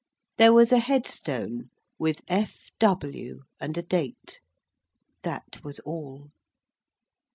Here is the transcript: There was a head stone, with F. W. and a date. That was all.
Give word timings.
There 0.39 0.51
was 0.51 0.71
a 0.71 0.79
head 0.79 1.05
stone, 1.05 1.69
with 1.99 2.21
F. 2.27 2.71
W. 2.79 3.41
and 3.59 3.77
a 3.77 3.83
date. 3.83 4.39
That 5.21 5.63
was 5.63 5.77
all. 5.81 6.31